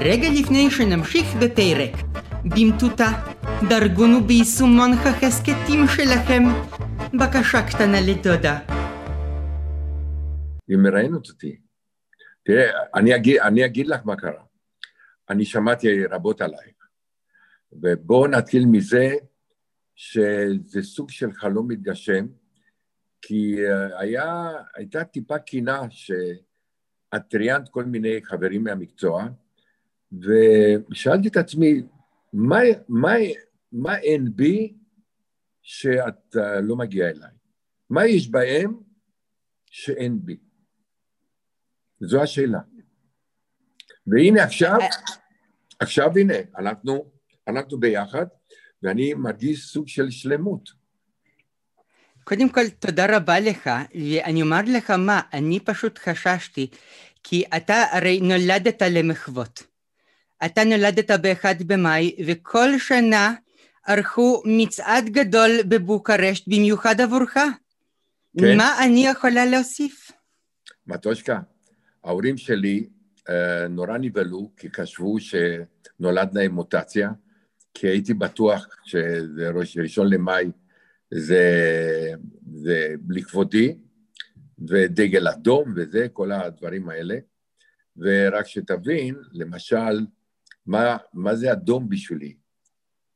[0.00, 1.92] רגע לפני שנמשיך בפרק,
[2.44, 3.10] במטותא,
[3.68, 6.42] דרגונו ביישומון החסקטים שלכם.
[7.14, 8.58] בקשה קטנה לתודה.
[10.68, 11.56] היא מראיינת אותי.
[12.44, 14.42] תראה, אני אגיד, אני אגיד לך מה קרה.
[15.30, 16.88] אני שמעתי רבות עלייך,
[17.72, 19.14] ובואו נתחיל מזה
[19.96, 22.26] שזה סוג של חלום מתגשם,
[23.22, 23.56] כי
[23.98, 25.80] היה, הייתה טיפה קינה
[27.14, 29.28] שאת ראיינת כל מיני חברים מהמקצוע,
[30.12, 31.82] ושאלתי את עצמי,
[32.32, 33.12] מה, מה,
[33.72, 34.74] מה אין בי
[35.62, 37.30] שאת uh, לא מגיעה אליי?
[37.90, 38.80] מה יש בהם
[39.66, 40.36] שאין בי?
[42.00, 42.60] זו השאלה.
[44.06, 44.78] והנה עכשיו,
[45.80, 47.10] עכשיו הנה, אנחנו,
[47.48, 48.26] אנחנו ביחד,
[48.82, 50.79] ואני מרגיש סוג של שלמות.
[52.30, 56.66] קודם כל, תודה רבה לך, ואני אומר לך מה, אני פשוט חששתי,
[57.24, 59.62] כי אתה הרי נולדת למחוות.
[60.44, 63.34] אתה נולדת ב-1 במאי, וכל שנה
[63.86, 67.34] ערכו מצעד גדול בבוקרשט במיוחד עבורך.
[68.38, 68.56] כן.
[68.56, 70.10] מה אני יכולה להוסיף?
[70.86, 71.38] מטושקה,
[72.04, 72.86] ההורים שלי
[73.18, 73.32] uh,
[73.70, 77.10] נורא נבהלו, כי חשבו שנולד להם מוטציה,
[77.74, 80.50] כי הייתי בטוח שזה ראשון למאי
[81.10, 81.44] זה,
[82.52, 83.76] זה לכבודי,
[84.68, 87.18] ודגל אדום וזה, כל הדברים האלה.
[87.96, 90.06] ורק שתבין, למשל,
[90.66, 92.34] מה, מה זה אדום בשבילי?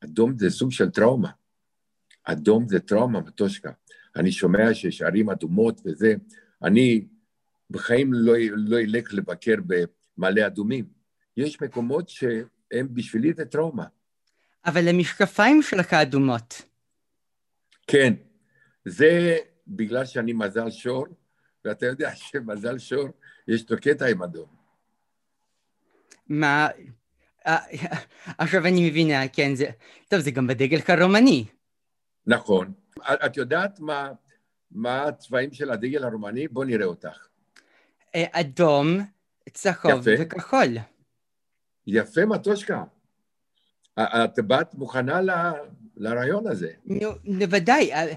[0.04, 1.30] אדום זה סוג של טראומה.
[2.24, 3.70] אדום זה טראומה, מטושקה.
[4.16, 6.14] אני שומע שיש ערים אדומות וזה,
[6.62, 7.06] אני
[7.70, 10.84] בחיים לא, לא אלך לבקר במעלה אדומים.
[11.36, 13.84] יש מקומות שהם בשבילי זה טראומה.
[14.66, 16.62] אבל המשקפיים שלך אדומות.
[17.86, 18.14] כן,
[18.84, 21.06] זה בגלל שאני מזל שור,
[21.64, 23.08] ואתה יודע שמזל שור,
[23.48, 24.48] יש לו קטע עם אדום.
[26.28, 26.68] מה,
[27.46, 27.58] אה,
[28.38, 29.66] עכשיו אני מבינה, כן, זה...
[30.08, 31.44] טוב, זה גם בדגל הרומני.
[32.26, 32.72] נכון.
[33.02, 34.12] את יודעת מה,
[34.70, 36.48] מה הצבעים של הדגל הרומני?
[36.48, 37.28] בוא נראה אותך.
[38.14, 38.98] אה, אדום,
[39.52, 40.68] צהוב וכחול.
[41.86, 42.84] יפה, מטושקה.
[43.98, 45.30] את באת מוכנה ל...
[45.96, 46.68] לרעיון הזה.
[46.86, 47.92] נו, בוודאי.
[47.92, 48.14] אה,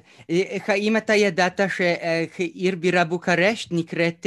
[0.68, 4.26] האם אתה ידעת שעיר בירה בוקרשט נקראת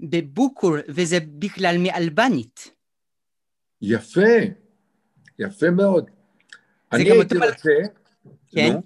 [0.00, 2.70] בבוקור, וזה בכלל מאלבנית?
[3.82, 4.20] יפה,
[5.38, 6.10] יפה מאוד.
[6.92, 7.46] אני הייתי מל...
[7.46, 7.70] רוצה...
[8.52, 8.72] כן?
[8.72, 8.82] נו,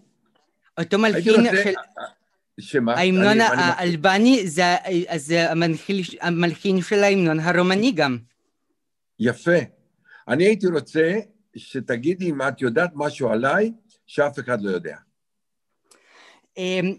[0.78, 1.34] אותו מלחין
[1.64, 1.72] של...
[2.60, 2.94] שמה?
[2.94, 4.62] ההמנון האלבני זה,
[5.16, 5.46] זה
[6.20, 8.18] המלחין של ההמנון הרומני גם.
[9.18, 9.58] יפה.
[10.28, 11.12] אני הייתי רוצה
[11.56, 13.72] שתגידי אם את יודעת משהו עליי
[14.06, 14.96] שאף אחד לא יודע.
[16.56, 16.94] אמ,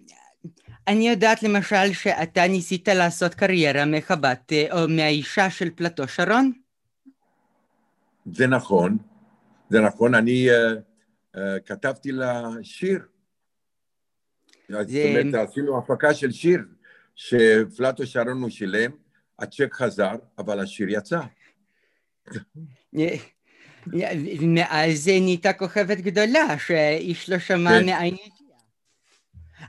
[0.88, 6.52] אני יודעת למשל שאתה ניסית לעשות קריירה מחבת או מהאישה של פלטו שרון.
[8.34, 8.98] זה נכון,
[9.70, 10.54] זה נכון, אני uh,
[11.36, 13.00] uh, כתבתי לה שיר.
[14.70, 14.84] זה...
[14.84, 16.60] זאת אומרת, עשינו הפקה של שיר
[17.16, 18.92] שפלטו שרון הוא שילם,
[19.40, 21.22] הצ'ק חזר, אבל השיר יצא.
[24.42, 27.86] מאז נהייתה כוכבת גדולה, שאיש לא שמע כן.
[27.86, 28.16] מאין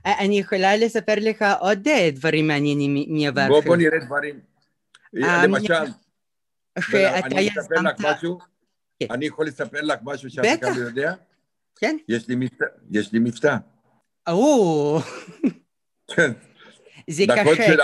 [0.04, 3.48] אני יכולה לספר לך עוד דברים מעניינים מעבר.
[3.48, 4.40] בוא, בוא נראה דברים.
[5.12, 5.74] למשל,
[6.80, 8.00] שאתה יזמת...
[9.00, 9.06] כן.
[9.10, 11.12] אני יכול לספר לך משהו אחד לא יודע?
[11.76, 11.96] כן.
[12.08, 12.64] יש לי מבטא.
[12.90, 13.56] יש לי מבטא.
[14.28, 14.98] או.
[16.16, 16.32] כן.
[17.10, 17.74] זה קשה.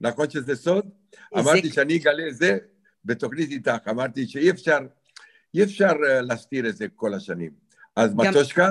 [0.00, 0.88] נכון שזה סוד?
[1.38, 2.58] אמרתי שאני אגלה את זה
[3.04, 3.88] בתוכנית איתך.
[3.90, 4.78] אמרתי שאי אפשר,
[5.54, 7.50] אי אפשר אה, להסתיר את זה כל השנים.
[7.96, 8.68] אז מטושקה,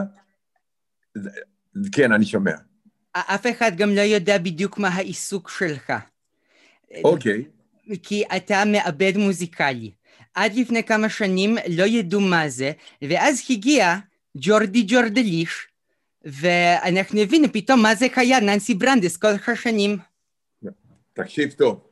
[1.91, 2.53] כן, אני שומע.
[3.13, 5.93] אף אחד גם לא יודע בדיוק מה העיסוק שלך.
[7.03, 7.45] אוקיי.
[8.03, 9.91] כי אתה מעבד מוזיקלי.
[10.33, 12.71] עד לפני כמה שנים לא ידעו מה זה,
[13.01, 13.95] ואז הגיע
[14.37, 15.67] ג'ורדי ג'ורדליש,
[16.25, 19.97] ואנחנו הבינו פתאום מה זה היה ננסי ברנדס כל השנים.
[21.13, 21.90] תקשיב טוב.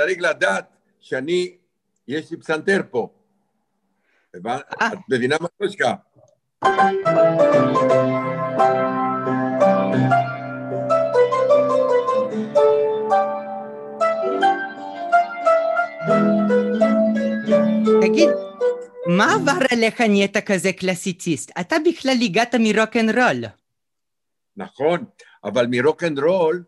[0.00, 0.64] צריך לדעת
[1.00, 1.56] שאני,
[2.08, 3.08] יש לי פסנתר פה.
[4.36, 5.94] את מבינה מה מטושקה?
[18.00, 18.30] תגיד,
[19.06, 21.50] מה עבר עליך נהיית כזה קלאסיציסט?
[21.60, 23.44] אתה בכלל הגעת מרוקנרול.
[24.56, 25.04] נכון,
[25.44, 26.62] אבל מרוקנרול,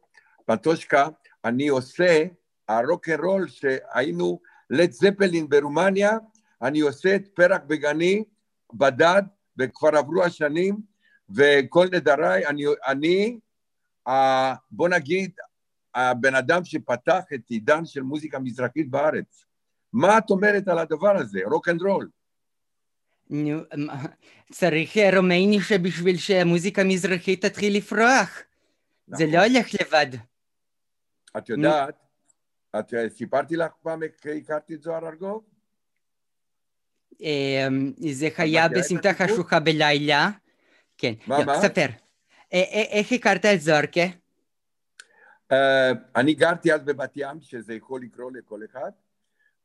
[0.46, 1.06] פטושקה,
[1.44, 2.24] אני עושה
[2.78, 4.40] הרוקנרול שהיינו
[4.70, 6.10] לד זפלין ברומניה,
[6.62, 8.24] אני עושה את פרק בגני,
[8.74, 9.22] בדד,
[9.58, 10.76] וכבר עברו השנים,
[11.36, 13.38] וכל נדריי, אני, אני
[14.70, 15.30] בוא נגיד,
[15.94, 19.44] הבן אדם שפתח את עידן של מוזיקה מזרחית בארץ.
[19.92, 21.40] מה את אומרת על הדבר הזה?
[21.44, 22.08] רוק אנד רול.
[23.30, 23.58] נו,
[24.52, 28.42] צריך רומייני שבשביל שהמוזיקה המזרחית תתחיל לפרוח.
[29.08, 29.18] נכון.
[29.18, 30.06] זה לא הולך לבד.
[31.36, 31.94] את יודעת,
[32.78, 35.44] את סיפרתי לך פעם איך הכרתי את זוהר ארגוב?
[38.10, 40.30] זה היה בסמטה חשוכה בלילה.
[40.98, 41.12] כן.
[41.26, 41.60] מה, מה?
[41.60, 41.86] ספר.
[42.52, 44.00] איך הכרת את זוהרקה?
[46.16, 48.90] אני גרתי אז בבת ים, שזה יכול לקרוא לכל אחד,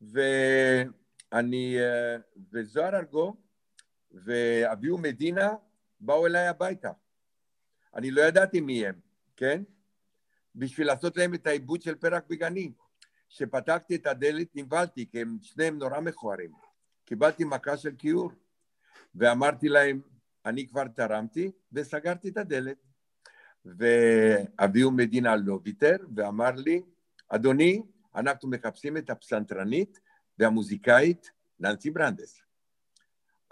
[0.02, 1.78] ואני,
[2.52, 3.36] וזוהר ארגוב
[4.12, 5.54] ואביהו מדינה
[6.00, 6.92] באו אליי הביתה.
[7.96, 8.96] אני לא ידעתי מי הם,
[9.36, 9.64] כן?
[10.56, 12.87] בשביל לעשות להם את העיבוד של פרק בגנים.
[13.30, 16.52] כשפתחתי את הדלת נבהלתי, כי הם שניהם נורא מכוערים.
[17.06, 18.32] קיבלתי מכה של כיעור,
[19.16, 20.02] ואמרתי להם,
[20.46, 22.78] אני כבר תרמתי, וסגרתי את הדלת.
[23.66, 26.82] ואביהו מדינה לא ויתר, ואמר לי,
[27.30, 27.82] אדוני,
[28.16, 30.00] אנחנו מחפשים את הפסנתרנית
[30.40, 32.42] והמוזיקאית ננסי ברנדס.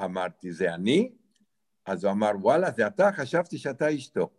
[0.03, 1.11] אמרתי, זה אני?
[1.85, 3.11] אז הוא אמר, וואלה, זה אתה?
[3.11, 4.29] חשבתי שאתה אשתו.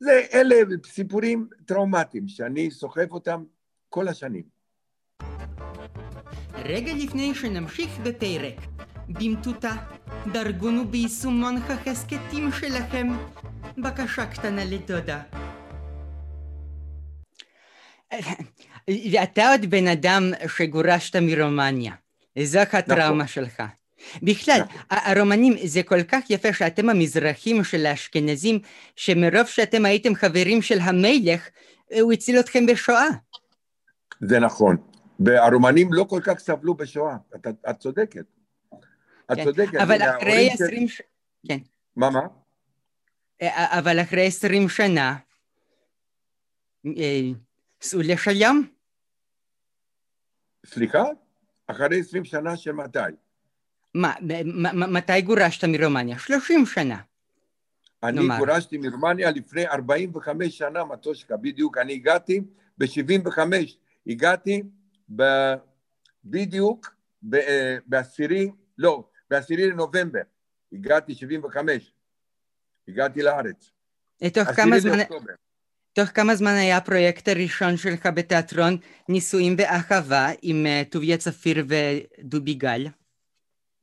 [0.00, 0.54] זה, אלה
[0.86, 3.44] סיפורים טראומטיים שאני סוחב אותם
[3.88, 4.55] כל השנים.
[6.68, 8.54] רגע לפני שנמשיך בפרק,
[9.08, 9.72] במטותא,
[10.32, 13.08] דרגונו ביישומון החסקטים שלכם.
[13.78, 15.20] בקשה קטנה לדודה.
[19.12, 21.92] ואתה עוד בן אדם שגורשת מרומניה.
[22.38, 23.26] זו הטראומה נכון.
[23.26, 23.62] שלך.
[24.22, 24.76] בכלל, נכון.
[24.90, 28.58] הרומנים זה כל כך יפה שאתם המזרחים של האשכנזים,
[28.96, 31.48] שמרוב שאתם הייתם חברים של המלך,
[32.00, 33.08] הוא הציל אתכם בשואה.
[34.20, 34.76] זה נכון.
[35.20, 38.24] והרומנים לא כל כך סבלו בשואה, את, את צודקת.
[39.32, 39.44] את כן.
[39.44, 39.74] צודקת.
[39.74, 40.88] אבל אחרי עשרים...
[40.88, 41.02] ש...
[41.48, 41.58] כן.
[41.96, 42.26] מה, מה?
[43.52, 45.16] אבל אחרי עשרים שנה,
[47.80, 48.66] סעו לשלום.
[50.66, 51.04] סליחה?
[51.66, 52.98] אחרי עשרים שנה של מתי?
[53.94, 54.12] מה,
[54.72, 56.18] מתי גורשת מרומניה?
[56.18, 57.00] שלושים שנה.
[58.02, 58.38] אני נאמר.
[58.38, 61.78] גורשתי מרומניה לפני ארבעים וחמש שנה, מטושקה, בדיוק.
[61.78, 62.40] אני הגעתי
[62.78, 63.78] בשבעים וחמש.
[64.06, 64.62] הגעתי
[65.16, 65.22] ב...
[66.24, 66.96] בדיוק
[67.86, 70.20] בעשירי, לא, בעשירי לנובמבר.
[70.72, 71.92] הגעתי שבעים וחמש.
[72.88, 73.72] הגעתי לארץ.
[74.34, 74.98] תוך כמה זמן...
[75.92, 78.76] תוך כמה זמן היה הפרויקט הראשון שלך בתיאטרון
[79.08, 82.86] נישואים באחווה עם uh, טוביה צפיר ודובי גל?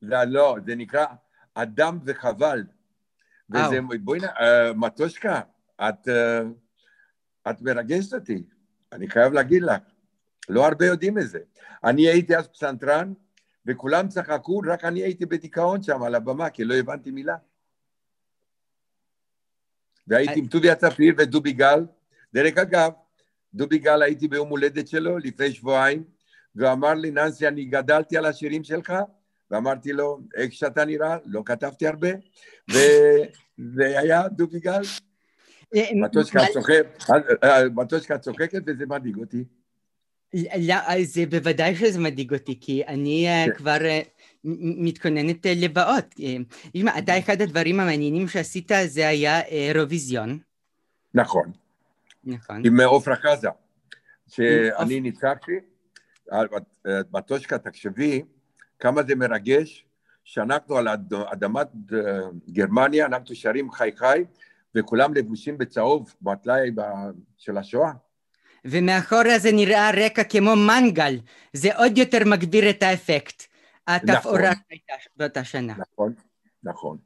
[0.02, 1.06] לא, לא, זה נקרא
[1.54, 2.64] אדם וחבל.
[3.50, 4.24] וזה, בואי נ...
[4.24, 4.28] uh,
[4.76, 5.40] מטושקה,
[5.80, 8.42] את, uh, את מרגשת אותי,
[8.92, 9.93] אני חייב להגיד לך.
[10.48, 11.38] לא הרבה יודעים את זה.
[11.84, 13.12] אני הייתי אז פסנתרן,
[13.66, 17.36] וכולם צחקו, רק אני הייתי בדיכאון שם על הבמה, כי לא הבנתי מילה.
[20.06, 21.84] והייתי עם טוביה צפיר ודובי גל.
[22.34, 22.92] דרך אגב,
[23.54, 26.04] דובי גל הייתי ביום הולדת שלו לפני שבועיים,
[26.54, 28.92] והוא אמר לי, ננסי, אני גדלתי על השירים שלך,
[29.50, 32.08] ואמרתי לו, איך שאתה נראה, לא כתבתי הרבה,
[32.68, 34.82] וזה היה דובי גל.
[37.12, 39.44] אה, אה, מטושקה צוחקת וזה מדאיג אותי.
[40.58, 43.54] לא, זה בוודאי שזה מדאיג אותי, כי אני אה, כן.
[43.54, 43.78] כבר
[44.44, 46.14] מתכוננת לבאות.
[46.72, 50.38] תשמע, אתה אחד הדברים המעניינים שעשית זה היה אירוויזיון.
[51.14, 51.52] נכון.
[52.24, 52.62] נכון.
[52.66, 53.48] עם עופרה חזה,
[54.28, 55.52] שאני ניצחתי,
[56.86, 58.22] בטושקה, תחשבי
[58.78, 59.86] כמה זה מרגש
[60.24, 60.88] שאנחנו על
[61.32, 61.68] אדמת
[62.50, 64.24] גרמניה, אנחנו שרים חי חי,
[64.74, 66.70] וכולם לבושים בצהוב, בטלאי
[67.36, 67.90] של השואה.
[68.64, 71.18] ומאחורה זה נראה רקע כמו מנגל,
[71.52, 73.42] זה עוד יותר מגביר את האפקט.
[73.86, 74.62] התפאורה נכון.
[74.70, 75.74] הייתה באותה שנה.
[75.78, 76.14] נכון,
[76.62, 76.98] נכון.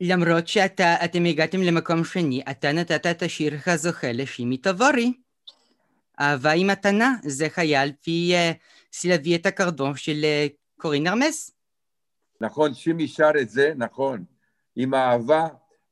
[0.00, 5.12] ולמרות שאתם הגעתם למקום שני, אתה נתת את השיר הזוכה לשימי תבורי.
[6.20, 8.56] אהבה היא מתנה, זה היה על פי uh,
[8.92, 11.50] סילביית הקרדון של uh, קורין ארמס.
[12.40, 14.24] נכון, שימי שר את זה, נכון.
[14.76, 15.46] עם אהבה,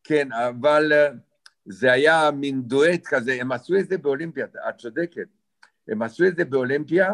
[0.05, 1.17] כן, אבל uh,
[1.65, 5.27] זה היה מין דואט כזה, הם עשו את זה באולימפיה, את צודקת.
[5.89, 7.13] הם עשו את זה באולימפיה,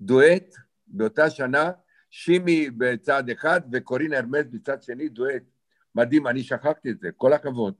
[0.00, 0.54] דואט
[0.86, 1.70] באותה שנה,
[2.10, 5.42] שימי בצד אחד וקורין הרמז בצד שני, דואט.
[5.94, 7.74] מדהים, אני שכחתי את זה, כל הכבוד.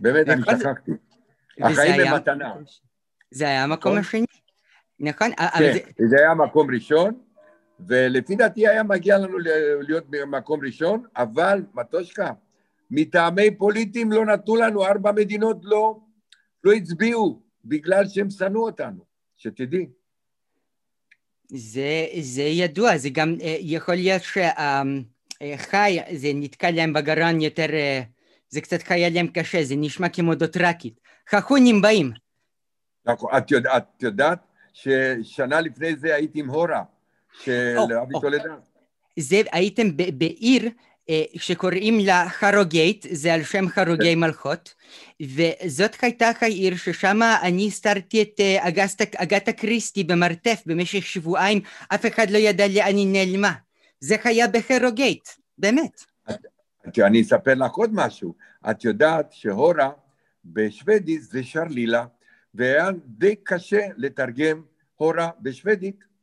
[0.00, 0.92] באמת, אני שכחתי.
[1.60, 2.54] החיים הם מתנה.
[3.30, 3.98] זה היה המקום נכון?
[3.98, 4.26] השני.
[5.00, 5.30] נכון?
[5.58, 7.20] כן, זה היה מקום ראשון,
[7.88, 9.38] ולפי דעתי היה מגיע לנו
[9.80, 12.30] להיות במקום ראשון, אבל מטושקה,
[12.90, 16.00] מטעמי פוליטיים לא נתנו לנו, ארבע מדינות לא,
[16.64, 19.04] לא הצביעו, בגלל שהם שנאו אותנו,
[19.36, 19.86] שתדעי.
[21.48, 27.66] זה, זה ידוע, זה גם יכול להיות שהחי, זה נתקע להם בגרון יותר,
[28.48, 31.00] זה קצת היה להם קשה, זה נשמע כמו דוטרקית.
[31.30, 32.12] חכונים באים.
[33.06, 34.38] נכון, את, יודע, את יודעת
[34.72, 36.82] ששנה לפני זה הייתי עם הורה
[37.42, 38.54] של אבי טולדן.
[39.18, 40.70] זה הייתם בעיר
[41.36, 44.74] שקוראים לה חרוגייט, זה על שם חרוגי מלכות,
[45.22, 48.40] וזאת הייתה העיר ששם אני הסתרתי את
[49.16, 53.52] אגתה קריסטי במרתף במשך שבועיים, אף אחד לא ידע לאן היא נעלמה.
[54.00, 56.04] זה היה בחרוגייט, באמת.
[56.98, 58.34] אני אספר לך עוד משהו.
[58.70, 59.90] את יודעת שהורה
[60.44, 62.04] בשוודית זה שרלילה,
[62.54, 64.62] והיה די קשה לתרגם
[64.94, 66.13] הורה בשוודית.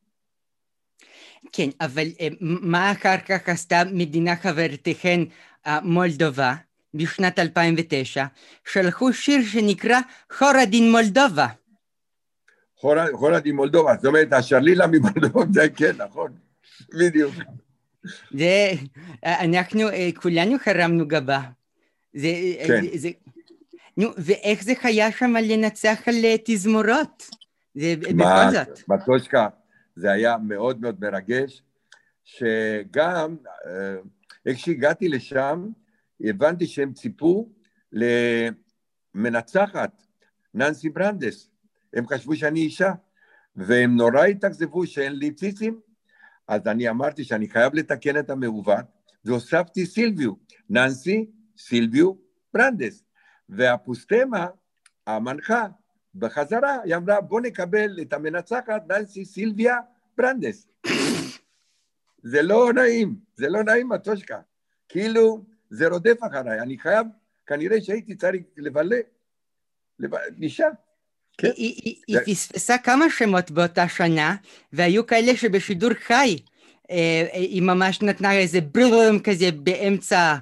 [1.52, 2.08] כן, אבל
[2.42, 5.20] מה אחר כך עשתה מדינה חברתכן
[5.84, 6.56] מולדובה
[6.94, 8.26] בשנת 2009?
[8.72, 10.00] שלחו שיר שנקרא
[10.34, 11.48] חורדין מולדובה.
[13.14, 16.32] חורדין מולדובה, זאת אומרת השרלילה ממולדובה, זה כן, נכון,
[17.00, 17.34] בדיוק.
[18.32, 18.72] זה,
[19.26, 19.82] אנחנו
[20.16, 21.42] כולנו חרמנו גבה.
[22.14, 22.28] זה,
[22.68, 22.82] כן.
[22.94, 23.10] זה,
[23.98, 26.16] נו, ואיך זה היה שם לנצח על
[26.46, 27.30] תזמורות?
[27.76, 28.90] זה בכל זאת.
[28.90, 29.48] מטושקה,
[29.96, 31.64] זה היה מאוד מאוד מרגש,
[32.24, 33.96] שגם אה,
[34.46, 35.70] איך שהגעתי לשם,
[36.22, 37.50] הבנתי שהם ציפו
[39.16, 40.04] למנצחת,
[40.54, 41.50] ננסי ברנדס.
[41.94, 42.92] הם חשבו שאני אישה,
[43.56, 45.80] והם נורא התאכזבו שאין לי ציצים,
[46.48, 48.86] אז אני אמרתי שאני חייב לתקן את המעוות,
[49.26, 50.34] והוספתי סילביו,
[50.70, 51.26] ננסי
[51.58, 52.14] סילביו
[52.54, 53.04] ברנדס.
[53.50, 54.48] והפוסטמה,
[55.08, 55.68] המנחה,
[56.16, 59.78] בחזרה, היא אמרה, בוא נקבל את המנצחת, ננסי סילביה
[60.18, 60.68] ברנדס.
[62.24, 64.40] זה לא נעים, זה לא נעים, מטושקה.
[64.90, 67.08] כאילו, זה רודף אחריי, אני חייב,
[67.46, 68.98] כנראה שהייתי צריך לבלה,
[70.42, 70.68] אישה.
[71.38, 71.52] כן.
[71.56, 74.36] היא פספסה כמה שמות באותה שנה,
[74.74, 76.38] והיו כאלה שבשידור חי,
[76.92, 80.36] אה, היא ממש נתנה איזה בלום כזה באמצע,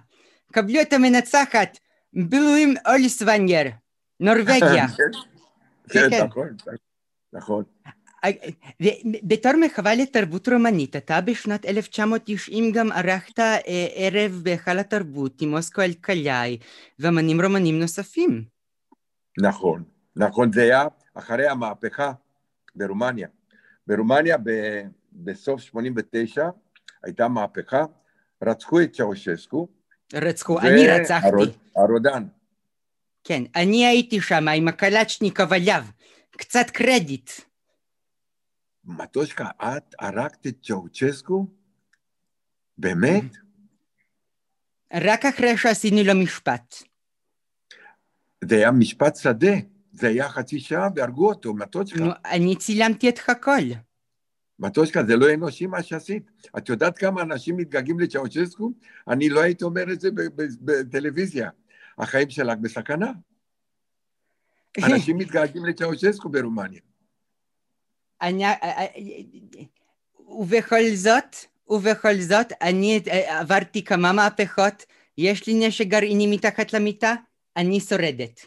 [0.54, 1.78] קבלו את המנצחת,
[2.14, 3.64] בלום אוליסוונגר,
[4.20, 4.86] נורבגיה.
[5.90, 6.56] כן, כן, נכון,
[7.34, 7.64] נכון.
[9.24, 13.40] בתור מחווה לתרבות רומנית, אתה בשנת 1990 גם ערכת
[13.96, 16.58] ערב בהיכל התרבות עם אוסקו אלקלעי
[17.00, 18.44] ואמנים רומנים נוספים.
[19.42, 19.84] נכון,
[20.16, 22.12] נכון, זה היה אחרי המהפכה
[22.76, 23.28] ברומניה.
[23.88, 24.52] ברומניה ב,
[25.14, 26.50] בסוף 89'
[27.04, 27.86] הייתה מהפכה,
[28.44, 29.68] רצחו את צ'אושסקו.
[30.14, 31.30] רצחו, אני רצחתי.
[31.76, 32.24] הרודן.
[33.30, 35.84] כן, אני הייתי שם עם הקלצ'ניקוב עליו,
[36.32, 37.32] קצת קרדיט.
[38.84, 41.48] מטושקה, את הרגת את צ'אוצ'סקו?
[42.78, 43.24] באמת?
[44.94, 46.76] רק אחרי שעשינו לו משפט.
[48.44, 49.54] זה היה משפט שדה,
[49.94, 52.00] זה היה חצי שעה והרגו אותו, מטושקה.
[52.00, 53.64] נו, אני צילמתי את הכל.
[54.60, 56.32] מטושקה, זה לא אנושי מה שעשית.
[56.58, 58.72] את יודעת כמה אנשים מתגעגעים לצ'אוצ'סקו?
[59.08, 60.10] אני לא הייתי אומר את זה
[60.62, 61.50] בטלוויזיה.
[62.00, 63.12] החיים שלך בסכנה.
[64.84, 66.80] אנשים מתגעגעים לצ'אוצ'סקו ברומניה.
[68.22, 68.44] אני,
[70.30, 71.36] ובכל זאת,
[71.70, 74.86] ובכל זאת, אני עברתי כמה מהפכות,
[75.18, 77.16] יש לי נשק גרעיני מתחת למיטה,
[77.58, 78.46] אני שורדת.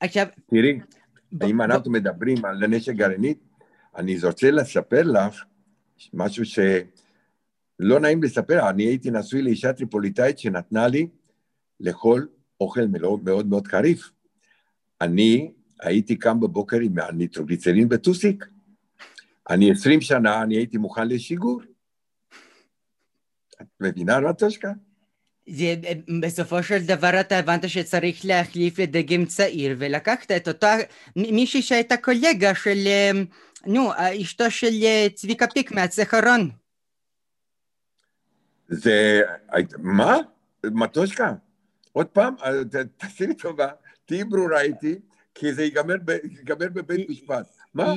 [0.00, 0.26] עכשיו...
[0.50, 0.80] תראי,
[1.46, 3.34] אם אנחנו מדברים על נשק גרעיני,
[3.96, 5.44] אני רוצה לספר לך
[6.14, 11.06] משהו שלא נעים לספר, אני הייתי נשוי לאישה טריפוליטאית שנתנה לי
[11.80, 12.28] לאכול
[12.60, 14.10] אוכל מאוד מאוד מאוד חריף.
[15.00, 18.44] אני הייתי קם בבוקר עם הניטרוגליצרין בטוסיק.
[19.50, 21.60] אני עשרים שנה, אני הייתי מוכן לשיגור.
[23.62, 24.72] את מבינה מה תושקה?
[25.48, 25.74] זה,
[26.20, 30.74] בסופו של דבר אתה הבנת שצריך להחליף לדגם צעיר, ולקחת את אותה
[31.16, 32.88] מישהי שהייתה קולגה של,
[33.66, 34.74] נו, אשתו של
[35.14, 36.50] צביקה פיק מהצחרון.
[38.68, 39.20] זה,
[39.78, 40.16] מה?
[40.64, 41.32] מטושקה?
[41.92, 42.34] עוד פעם,
[42.96, 43.68] תעשי לי טובה,
[44.04, 44.98] תהיי ברורה איתי,
[45.34, 45.94] כי זה ייגמר,
[46.38, 47.50] ייגמר בבית משפט.
[47.74, 47.94] מה?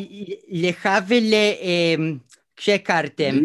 [0.49, 1.33] לך ול...
[1.61, 2.17] אמ,
[2.55, 3.35] כשהכרתם,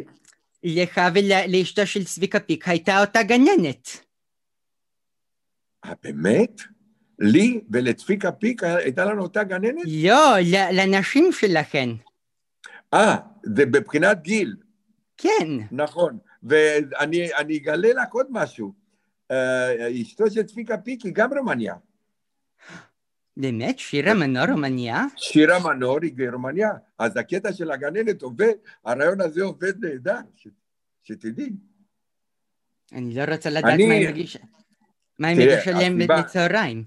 [0.65, 3.89] לך ולאשתו של צביקה פיק הייתה אותה גננת.
[5.85, 6.61] אה, באמת?
[7.19, 9.85] לי ולצביקה פיק הייתה לנו אותה גננת?
[9.87, 10.37] לא,
[10.73, 11.89] לנשים שלכן.
[12.95, 14.57] אה, זה בבחינת גיל.
[15.17, 15.49] כן.
[15.73, 18.73] נכון, ואני אגלה לך עוד משהו.
[19.31, 21.75] אה, אשתו של צביקה פיק היא גם רומניה.
[23.37, 23.79] באמת?
[23.79, 25.05] שירה מנור רומניה?
[25.17, 26.71] שירה מנור היא גרמניה.
[26.99, 28.53] אז הקטע של הגננת עובד,
[28.85, 30.21] הרעיון הזה עובד נהדר,
[31.03, 31.51] שתדעי.
[32.93, 34.39] אני לא רוצה לדעת מה היא מגישה.
[35.19, 36.85] מה היא מגישה להם בצהריים.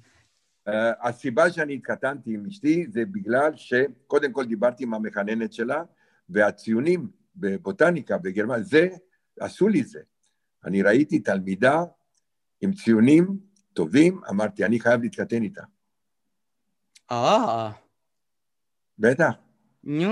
[1.02, 5.84] הסיבה שאני התחתנתי עם אשתי זה בגלל שקודם כל דיברתי עם המחננת שלה,
[6.30, 8.88] והציונים בבוטניקה בגרמניה, זה,
[9.40, 10.00] עשו לי זה.
[10.66, 11.84] אני ראיתי תלמידה
[12.62, 13.38] עם ציונים
[13.74, 15.62] טובים, אמרתי, אני חייב להתחתן איתה.
[17.12, 17.72] אה,
[19.00, 19.32] בטח.
[19.84, 20.12] נו.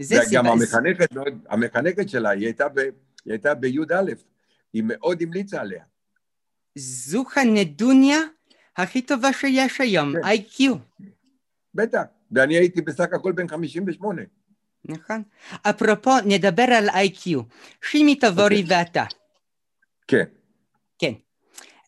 [0.00, 0.40] זה סיבה...
[0.50, 2.90] המחנכת, מאוד- המחנכת שלה, היא הייתה, ב, היא
[3.26, 4.02] הייתה בי"א,
[4.72, 5.84] היא מאוד המליצה עליה.
[6.78, 8.18] זו הנדוניה
[8.76, 10.24] הכי טובה שיש היום, כן.
[10.24, 10.74] איי-קיו.
[11.74, 12.02] בטח.
[12.32, 14.22] ואני הייתי בסך הכל בן 58.
[14.84, 15.22] נכון.
[15.62, 17.40] אפרופו, נדבר על איי-קיו.
[17.82, 18.78] שימי תבורי אוקיי.
[18.78, 19.04] ואתה.
[20.08, 20.24] כן.
[20.98, 21.12] כן.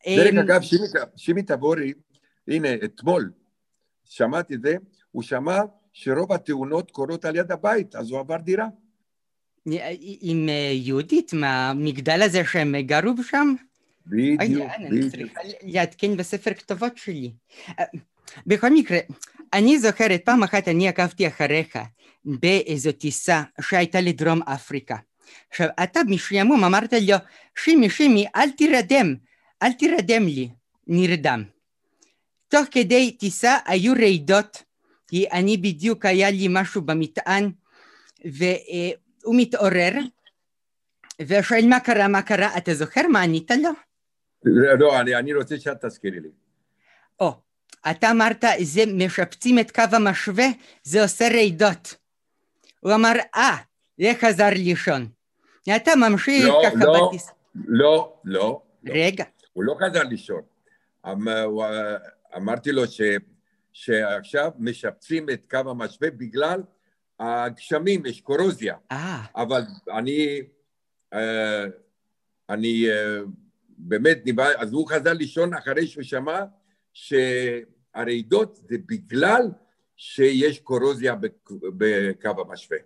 [0.07, 0.87] דרך אמ, אגב, שימי,
[1.17, 1.93] שימי תבורי,
[2.49, 3.31] הנה, אתמול
[4.05, 4.76] שמעתי את זה,
[5.12, 5.61] הוא שמע
[5.93, 8.67] שרוב התאונות קורות על יד הבית, אז הוא עבר דירה.
[10.21, 13.55] עם אה, יהודית, מהמגדל הזה שהם גרו שם?
[14.07, 15.11] בדיוק, אני.
[15.11, 17.33] צריכה לעדכן בספר כתובות שלי.
[17.78, 17.85] אה,
[18.47, 18.99] בכל מקרה,
[19.52, 21.78] אני זוכרת, פעם אחת אני עקבתי אחריך
[22.25, 24.97] באיזו טיסה שהייתה לדרום אפריקה.
[25.50, 27.17] עכשיו, אתה משעמום אמרת לו,
[27.64, 29.14] שימי, שימי, אל תירדם,
[29.62, 30.49] אל תירדם לי,
[30.87, 31.45] נרדם.
[32.49, 34.62] תוך כדי טיסה היו רעידות,
[35.09, 37.50] כי אני בדיוק היה לי משהו במטען,
[38.25, 39.93] והוא מתעורר,
[41.23, 43.71] ושואל מה קרה, מה קרה, אתה זוכר מה ענית לו?
[44.79, 46.29] לא, אני, אני רוצה שאת תזכירי לי.
[47.21, 47.33] או,
[47.91, 50.47] אתה אמרת, זה משפצים את קו המשווה,
[50.83, 51.95] זה עושה רעידות.
[52.81, 53.57] הוא אמר, אה,
[53.99, 55.09] זה חזר לישון.
[55.77, 57.09] אתה ממשיך לא, ככה לא.
[57.09, 57.31] בטיס...
[57.55, 58.95] לא, לא, לא.
[58.95, 59.25] רגע,
[59.59, 60.43] הוא לא חזר לישון.
[61.07, 61.29] אמ-
[62.37, 63.00] אמרתי לו ש,
[63.73, 66.62] שעכשיו משפצים את קו המשווה בגלל
[67.21, 68.77] הגשמים, יש קורוזיה.
[68.93, 69.62] אה, אבל
[69.97, 70.41] אני,
[71.15, 71.65] אה,
[72.50, 73.19] אני אה,
[73.79, 74.19] באמת,
[74.59, 76.45] אז הוא חזר לישון אחרי שהוא שמע
[76.93, 79.43] שהרעידות זה בגלל
[79.97, 82.79] שיש קורוזיה בק- בקו המשווה.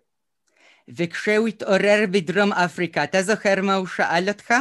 [0.88, 4.54] וכשהוא התעורר בדרום אפריקה, אתה זוכר מה הוא שאל אותך?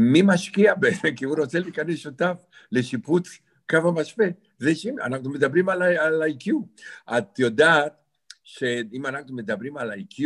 [0.00, 1.08] מי משקיע בזה?
[1.16, 3.28] כי הוא רוצה להיכנס שותף לשיפוץ
[3.70, 4.26] קו המשווה.
[4.58, 6.52] זה שימי, אנחנו מדברים על, על ה-IQ.
[7.18, 7.94] את יודעת
[8.44, 10.22] שאם אנחנו מדברים על ה-IQ,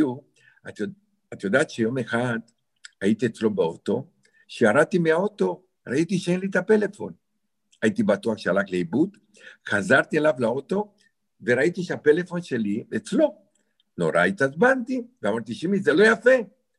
[0.68, 0.98] את, יודע-
[1.32, 2.38] את יודעת שיום אחד
[3.00, 4.06] הייתי אצלו באוטו,
[4.48, 7.12] כשירדתי מהאוטו, ראיתי שאין לי את הפלאפון.
[7.82, 9.16] הייתי בטוח שהלך לאיבוד,
[9.68, 10.94] חזרתי אליו לאוטו,
[11.40, 13.42] וראיתי שהפלאפון שלי אצלו.
[13.98, 16.30] נורא התעצבנתי, ואמרתי, שימי, זה לא יפה,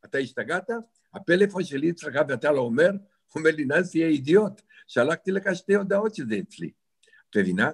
[0.05, 0.69] אתה השתגעת?
[1.15, 2.89] הפלאפון שלי אצלך ואתה לא אומר?
[2.89, 6.69] הוא אומר לי, ננסי, יהיה אידיוט, שלחתי לך שתי הודעות שזה אצלי.
[7.29, 7.69] את מבינה?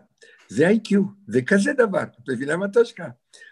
[0.48, 0.96] זה IQ,
[1.28, 2.04] זה כזה דבר.
[2.04, 3.08] את מבינה מה טושקה?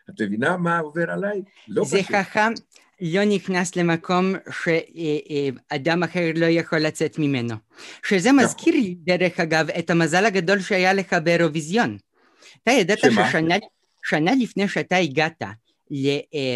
[0.09, 1.41] את מבינה מה עובר עליי?
[1.67, 2.15] לא זה פשוט.
[2.15, 2.51] חכם
[3.01, 7.55] לא נכנס למקום שאדם אחר לא יכול לצאת ממנו.
[8.07, 8.43] שזה נכון.
[8.43, 11.97] מזכיר לי, דרך אגב, את המזל הגדול שהיה לך באירוויזיון.
[12.63, 12.97] אתה ידעת?
[12.97, 13.55] ששנה
[14.03, 15.41] שנה לפני שאתה הגעת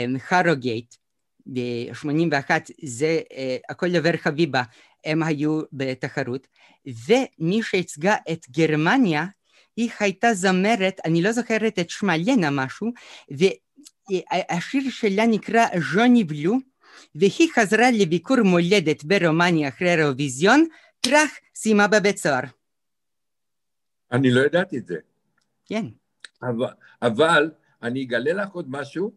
[0.08, 0.96] לחרוגייט,
[1.46, 2.52] ב-81,
[2.84, 4.64] זה אה, הכל עובר חביבה,
[5.06, 6.48] הם היו בתחרות,
[6.86, 9.26] ומי שייצגה את גרמניה,
[9.78, 12.92] היא הייתה זמרת, אני לא זוכרת את שמה, לנה משהו,
[13.32, 16.54] והשיר שלה נקרא ז'וני בלו,
[17.16, 20.66] והיא חזרה לביקור מולדת ברומניה אחרי האירוויזיון,
[21.02, 22.44] טראח, סיימה בבית סוהר.
[24.12, 24.98] אני לא ידעתי את זה.
[25.66, 25.86] כן.
[26.44, 27.52] אבל, אבל
[27.84, 29.12] אני אגלה לך עוד משהו,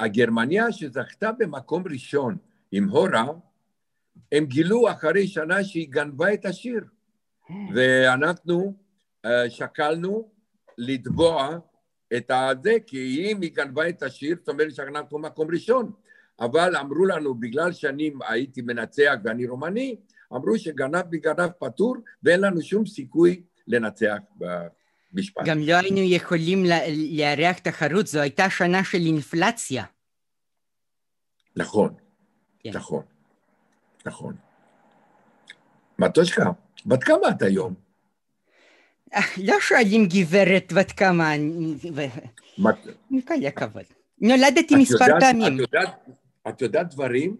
[0.00, 2.36] הגרמניה שזכתה במקום ראשון
[2.72, 3.26] עם הורה,
[4.32, 6.84] הם גילו אחרי שנה שהיא גנבה את השיר.
[7.74, 8.74] ואנחנו
[9.24, 10.30] אה, שקלנו
[10.78, 11.58] לתבוע
[12.16, 15.92] את הזה, כי אם היא גנבה את השיר, זאת אומרת שאנחנו מקום ראשון.
[16.40, 19.96] אבל אמרו לנו, בגלל שאני הייתי מנצח ואני רומני,
[20.32, 24.18] אמרו שגנב בגנב פטור, ואין לנו שום סיכוי לנצח
[25.12, 25.42] במשפט.
[25.46, 26.64] גם לא היינו יכולים
[27.10, 29.84] לארח תחרות, זו הייתה שנה של אינפלציה.
[31.56, 31.94] נכון,
[32.60, 32.70] כן.
[32.74, 33.02] נכון,
[34.06, 34.36] נכון.
[35.98, 36.44] מטושקה,
[36.86, 37.74] בת כמה את היום?
[39.14, 43.84] אה, לא שואלים גברת בת כמה עם כל הכבוד.
[44.20, 45.58] נולדתי את מספר פעמים.
[46.48, 47.36] את יודעת, דברים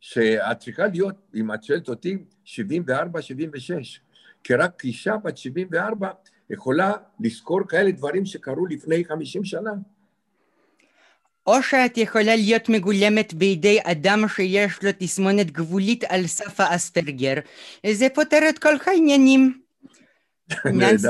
[0.00, 4.00] שאת צריכה להיות, אם את שואלת אותי, 74, 76.
[4.44, 6.10] כי רק אישה בת 74
[6.50, 9.70] יכולה לזכור כאלה דברים שקרו לפני 50 שנה.
[11.46, 17.34] או שאת יכולה להיות מגולמת בידי אדם שיש לו תסמונת גבולית על סף האספרגר.
[17.92, 19.60] זה פותר את כל העניינים.
[20.64, 21.08] ננסי.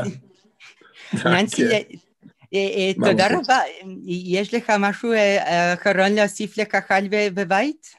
[2.54, 3.26] אה, אה, מה תודה?
[3.26, 3.58] רבה.
[4.06, 7.94] יש לך משהו אה, אחרון להוסיף לקהל בבית?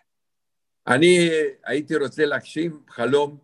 [0.88, 1.30] אני
[1.66, 3.38] הייתי רוצה להגשים חלום,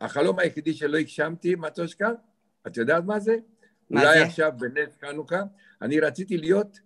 [0.00, 2.08] החלום היחידי שלא הגשמתי, מטושקה,
[2.66, 3.36] את יודעת מה זה?
[3.90, 4.24] מה אולי זה?
[4.24, 5.42] עכשיו בנס חנוכה,
[5.82, 6.78] אני רציתי להיות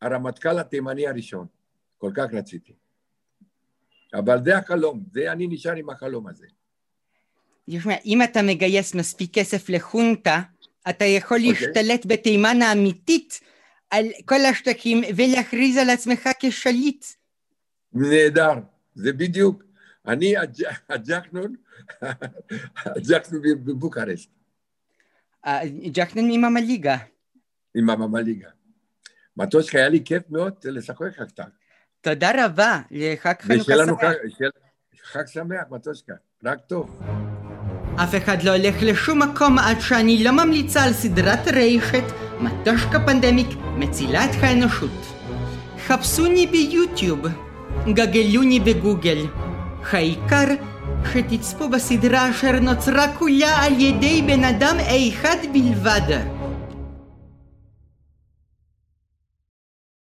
[0.00, 1.46] הרמטכ"ל התימני הראשון.
[1.98, 2.72] כל כך רציתי.
[4.14, 6.46] אבל זה החלום, זה אני נשאר עם החלום הזה.
[8.04, 10.40] אם אתה מגייס מספיק כסף לחונטה,
[10.90, 11.40] אתה יכול okay.
[11.40, 13.40] להשתלט בתימן האמיתית
[13.90, 17.04] על כל השטחים ולהכריז על עצמך כשליט.
[17.92, 18.52] נהדר,
[18.94, 19.62] זה בדיוק.
[20.08, 20.34] אני
[20.88, 21.54] הג'חנון,
[22.86, 24.30] הג'חנון בבוקרשט.
[25.92, 26.96] ג'חנון עם המליגה.
[27.74, 28.48] עם המליגה.
[29.36, 31.44] מטושקה, היה לי כיף מאוד לשחק קצת.
[32.00, 34.00] תודה רבה, לחג חנוכה שמח.
[35.02, 37.00] חג שמח, מטושקה, רק טוב.
[37.96, 42.04] אף אחד לא הולך לשום מקום עד שאני לא ממליצה על סדרת רשת
[42.40, 44.90] מטושקה פנדמיק מצילה את האנושות.
[45.86, 47.26] חפשוני ביוטיוב,
[47.94, 49.47] גגלוני בגוגל.
[49.92, 50.46] העיקר
[51.12, 54.76] שתצפו בסדרה אשר נוצרה כולה על ידי בן אדם
[55.08, 56.37] אחד בלבד.